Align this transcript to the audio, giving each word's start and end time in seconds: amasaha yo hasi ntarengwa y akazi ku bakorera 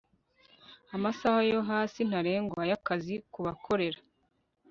amasaha 0.95 1.39
yo 1.51 1.59
hasi 1.69 1.99
ntarengwa 2.09 2.61
y 2.69 2.73
akazi 2.77 3.15
ku 3.31 3.39
bakorera 3.45 3.99